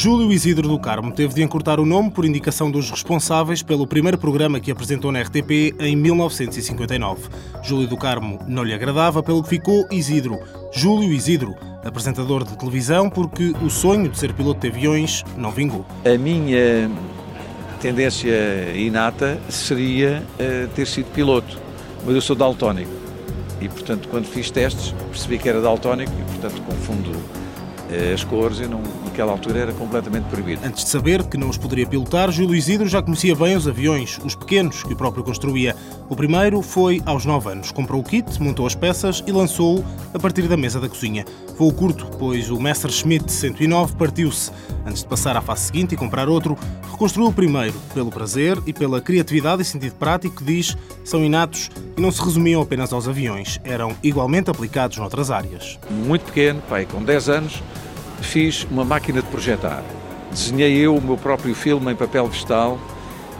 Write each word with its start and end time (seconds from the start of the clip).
Júlio 0.00 0.32
Isidro 0.32 0.68
do 0.68 0.78
Carmo 0.78 1.10
teve 1.10 1.34
de 1.34 1.42
encurtar 1.42 1.80
o 1.80 1.84
nome 1.84 2.08
por 2.08 2.24
indicação 2.24 2.70
dos 2.70 2.88
responsáveis 2.88 3.64
pelo 3.64 3.84
primeiro 3.84 4.16
programa 4.16 4.60
que 4.60 4.70
apresentou 4.70 5.10
na 5.10 5.20
RTP 5.22 5.74
em 5.80 5.96
1959. 5.96 7.28
Júlio 7.64 7.88
do 7.88 7.96
Carmo 7.96 8.38
não 8.46 8.62
lhe 8.62 8.72
agradava, 8.72 9.24
pelo 9.24 9.42
que 9.42 9.48
ficou 9.48 9.88
Isidro. 9.90 10.38
Júlio 10.72 11.12
Isidro, 11.12 11.56
apresentador 11.84 12.44
de 12.44 12.56
televisão, 12.56 13.10
porque 13.10 13.52
o 13.60 13.68
sonho 13.68 14.08
de 14.08 14.16
ser 14.16 14.32
piloto 14.34 14.60
de 14.60 14.68
aviões 14.68 15.24
não 15.36 15.50
vingou. 15.50 15.84
A 16.04 16.16
minha 16.16 16.88
tendência 17.80 18.70
inata 18.76 19.40
seria 19.48 20.22
uh, 20.34 20.68
ter 20.76 20.86
sido 20.86 21.10
piloto, 21.12 21.58
mas 22.06 22.14
eu 22.14 22.20
sou 22.20 22.36
daltónico. 22.36 22.92
E, 23.60 23.68
portanto, 23.68 24.06
quando 24.08 24.26
fiz 24.26 24.48
testes, 24.48 24.94
percebi 25.10 25.38
que 25.38 25.48
era 25.48 25.60
daltónico 25.60 26.12
e, 26.12 26.22
portanto, 26.22 26.62
confundo 26.62 27.10
eh, 27.10 27.47
as 28.14 28.22
cores 28.24 28.60
e 28.60 28.66
não, 28.66 28.82
naquela 29.04 29.32
altura 29.32 29.60
era 29.60 29.72
completamente 29.72 30.24
proibido. 30.24 30.60
Antes 30.64 30.84
de 30.84 30.90
saber 30.90 31.24
que 31.24 31.36
não 31.36 31.48
os 31.48 31.56
poderia 31.56 31.86
pilotar, 31.86 32.30
Júlio 32.30 32.54
Isidro 32.54 32.86
já 32.86 33.02
conhecia 33.02 33.34
bem 33.34 33.56
os 33.56 33.66
aviões, 33.66 34.18
os 34.24 34.34
pequenos, 34.34 34.82
que 34.82 34.92
o 34.92 34.96
próprio 34.96 35.24
construía. 35.24 35.74
O 36.08 36.16
primeiro 36.16 36.62
foi 36.62 37.02
aos 37.06 37.24
9 37.24 37.50
anos. 37.50 37.72
Comprou 37.72 38.00
o 38.00 38.04
kit, 38.04 38.40
montou 38.42 38.66
as 38.66 38.74
peças 38.74 39.22
e 39.26 39.32
lançou-o 39.32 39.84
a 40.12 40.18
partir 40.18 40.42
da 40.42 40.56
mesa 40.56 40.80
da 40.80 40.88
cozinha. 40.88 41.24
Voo 41.56 41.72
curto, 41.72 42.06
pois 42.18 42.50
o 42.50 42.60
Messerschmitt 42.60 43.30
109 43.30 43.94
partiu-se. 43.96 44.50
Antes 44.86 45.02
de 45.02 45.08
passar 45.08 45.36
à 45.36 45.40
fase 45.40 45.66
seguinte 45.66 45.94
e 45.94 45.96
comprar 45.96 46.28
outro, 46.28 46.56
reconstruiu 46.90 47.28
o 47.28 47.32
primeiro, 47.32 47.74
pelo 47.92 48.10
prazer 48.10 48.58
e 48.66 48.72
pela 48.72 49.00
criatividade 49.00 49.62
e 49.62 49.64
sentido 49.64 49.94
prático 49.94 50.36
que 50.36 50.44
diz 50.44 50.76
são 51.04 51.24
inatos 51.24 51.70
e 51.96 52.00
não 52.00 52.10
se 52.10 52.22
resumiam 52.22 52.62
apenas 52.62 52.92
aos 52.92 53.08
aviões, 53.08 53.60
eram 53.64 53.94
igualmente 54.02 54.50
aplicados 54.50 54.96
noutras 54.98 55.30
áreas. 55.30 55.78
Muito 55.90 56.24
pequeno, 56.26 56.62
pai, 56.68 56.86
com 56.86 57.02
10 57.02 57.28
anos, 57.28 57.62
fiz 58.20 58.66
uma 58.70 58.84
máquina 58.84 59.20
de 59.22 59.28
projetar. 59.28 59.82
Desenhei 60.30 60.76
eu 60.76 60.94
o 60.96 61.00
meu 61.00 61.16
próprio 61.16 61.54
filme 61.54 61.92
em 61.92 61.96
papel 61.96 62.26
vegetal 62.26 62.78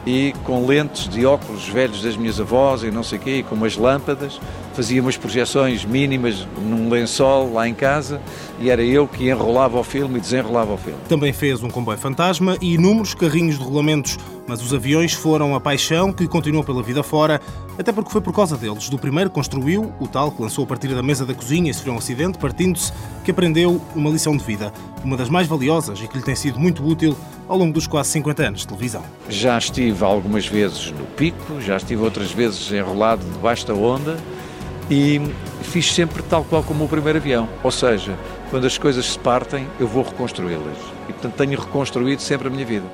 e 0.06 0.32
com 0.44 0.66
lentes 0.66 1.08
de 1.08 1.26
óculos 1.26 1.68
velhos 1.68 2.02
das 2.02 2.16
minhas 2.16 2.40
avós 2.40 2.82
e 2.82 2.90
não 2.90 3.02
sei 3.02 3.18
o 3.18 3.20
quê, 3.20 3.36
e 3.38 3.42
com 3.42 3.54
umas 3.54 3.76
lâmpadas, 3.76 4.40
fazia 4.72 5.02
umas 5.02 5.16
projeções 5.16 5.84
mínimas 5.84 6.46
num 6.56 6.88
lençol 6.88 7.52
lá 7.52 7.68
em 7.68 7.74
casa 7.74 8.20
e 8.58 8.70
era 8.70 8.82
eu 8.82 9.06
que 9.06 9.28
enrolava 9.28 9.78
o 9.78 9.84
filme 9.84 10.18
e 10.18 10.20
desenrolava 10.20 10.72
o 10.72 10.78
filme. 10.78 10.98
Também 11.08 11.32
fez 11.32 11.62
um 11.62 11.68
comboio 11.68 11.98
fantasma 11.98 12.56
e 12.60 12.74
inúmeros 12.74 13.12
carrinhos 13.12 13.58
de 13.58 13.64
rolamentos 13.64 14.16
mas 14.48 14.62
os 14.62 14.72
aviões 14.72 15.12
foram 15.12 15.54
a 15.54 15.60
paixão 15.60 16.12
que 16.12 16.27
continuou 16.27 16.64
pela 16.64 16.82
vida 16.82 17.02
fora, 17.02 17.41
até 17.78 17.92
porque 17.92 18.10
foi 18.10 18.20
por 18.20 18.34
causa 18.34 18.56
deles. 18.56 18.88
Do 18.88 18.98
primeiro 18.98 19.30
construiu, 19.30 19.92
o 20.00 20.08
tal 20.08 20.32
que 20.32 20.42
lançou 20.42 20.64
a 20.64 20.66
partir 20.66 20.88
da 20.88 21.02
mesa 21.02 21.27
da 21.27 21.34
cozinha 21.34 21.70
e 21.70 21.74
sofreu 21.74 21.92
um 21.92 21.98
acidente, 21.98 22.38
partindo-se, 22.38 22.92
que 23.24 23.30
aprendeu 23.30 23.80
uma 23.94 24.10
lição 24.10 24.36
de 24.36 24.42
vida, 24.42 24.72
uma 25.05 25.16
das 25.16 25.28
mais 25.28 25.46
valiosas 25.46 26.00
e 26.00 26.08
que 26.08 26.16
lhe 26.16 26.24
tem 26.24 26.34
sido 26.34 26.58
muito 26.58 26.84
útil 26.84 27.16
ao 27.46 27.58
longo 27.58 27.72
dos 27.72 27.86
quase 27.86 28.08
50 28.10 28.42
anos 28.42 28.60
de 28.60 28.68
televisão. 28.68 29.02
Já 29.28 29.58
estive 29.58 30.02
algumas 30.02 30.46
vezes 30.46 30.90
no 30.92 31.05
pico, 31.05 31.60
já 31.60 31.77
estive 31.77 32.02
outras 32.02 32.33
vezes 32.33 32.72
enrolado 32.72 33.22
debaixo 33.24 33.66
da 33.66 33.74
onda 33.74 34.16
e 34.90 35.20
fiz 35.62 35.92
sempre 35.92 36.22
tal 36.22 36.44
qual 36.44 36.62
como 36.62 36.84
o 36.84 36.88
primeiro 36.88 37.18
avião, 37.18 37.48
ou 37.62 37.70
seja, 37.70 38.18
quando 38.50 38.66
as 38.66 38.78
coisas 38.78 39.06
se 39.06 39.18
partem, 39.18 39.66
eu 39.78 39.86
vou 39.86 40.02
reconstruí-las. 40.02 40.77
E 41.08 41.12
portanto 41.12 41.34
tenho 41.34 41.58
reconstruído 41.60 42.22
sempre 42.22 42.48
a 42.48 42.50
minha 42.50 42.64
vida. 42.64 42.86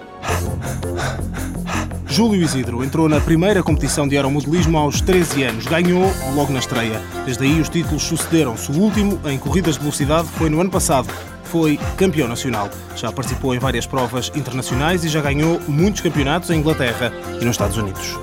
Júlio 2.06 2.42
Isidro 2.42 2.84
entrou 2.84 3.08
na 3.08 3.20
primeira 3.20 3.60
competição 3.62 4.06
de 4.06 4.16
aeromodelismo 4.16 4.78
aos 4.78 5.00
13 5.00 5.42
anos. 5.42 5.66
Ganhou 5.66 6.04
logo 6.34 6.52
na 6.52 6.60
estreia. 6.60 7.00
Desde 7.24 7.44
aí 7.44 7.60
os 7.60 7.68
títulos 7.68 8.04
sucederam-se. 8.04 8.70
O 8.70 8.80
último, 8.80 9.20
em 9.28 9.36
corridas 9.36 9.74
de 9.74 9.80
velocidade, 9.80 10.28
foi 10.28 10.48
no 10.48 10.60
ano 10.60 10.70
passado. 10.70 11.08
Foi 11.44 11.76
campeão 11.96 12.28
nacional. 12.28 12.70
Já 12.94 13.10
participou 13.10 13.52
em 13.52 13.58
várias 13.58 13.84
provas 13.84 14.30
internacionais 14.34 15.04
e 15.04 15.08
já 15.08 15.20
ganhou 15.20 15.60
muitos 15.66 16.02
campeonatos 16.02 16.50
em 16.50 16.58
Inglaterra 16.60 17.12
e 17.40 17.44
nos 17.44 17.54
Estados 17.54 17.76
Unidos. 17.76 18.16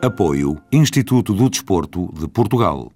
Apoio 0.00 0.56
Instituto 0.72 1.34
do 1.34 1.50
Desporto 1.50 2.08
de 2.18 2.28
Portugal. 2.28 2.90